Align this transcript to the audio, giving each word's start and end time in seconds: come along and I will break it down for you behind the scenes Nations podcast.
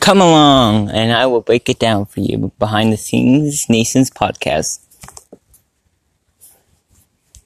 come 0.00 0.20
along 0.20 0.90
and 0.90 1.12
I 1.12 1.26
will 1.26 1.42
break 1.42 1.68
it 1.68 1.78
down 1.78 2.06
for 2.06 2.20
you 2.20 2.50
behind 2.58 2.92
the 2.92 2.96
scenes 2.96 3.68
Nations 3.68 4.10
podcast. 4.10 4.80